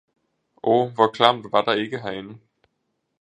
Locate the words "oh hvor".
0.63-1.07